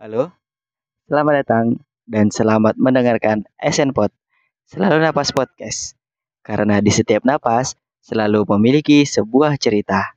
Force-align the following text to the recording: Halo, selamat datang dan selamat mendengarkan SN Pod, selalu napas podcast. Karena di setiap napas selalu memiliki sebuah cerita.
Halo, 0.00 0.32
selamat 1.12 1.44
datang 1.44 1.66
dan 2.08 2.32
selamat 2.32 2.80
mendengarkan 2.80 3.44
SN 3.60 3.92
Pod, 3.92 4.08
selalu 4.64 5.04
napas 5.04 5.28
podcast. 5.28 5.92
Karena 6.40 6.80
di 6.80 6.88
setiap 6.88 7.20
napas 7.20 7.76
selalu 8.00 8.48
memiliki 8.48 9.04
sebuah 9.04 9.60
cerita. 9.60 10.16